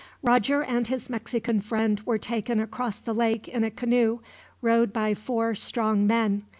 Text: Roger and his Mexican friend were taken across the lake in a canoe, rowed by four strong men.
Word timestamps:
Roger 0.23 0.63
and 0.63 0.87
his 0.87 1.11
Mexican 1.11 1.61
friend 1.61 1.99
were 2.07 2.17
taken 2.17 2.59
across 2.59 2.97
the 2.97 3.13
lake 3.13 3.47
in 3.47 3.63
a 3.63 3.69
canoe, 3.69 4.19
rowed 4.63 4.91
by 4.91 5.13
four 5.13 5.53
strong 5.53 6.07
men. 6.07 6.41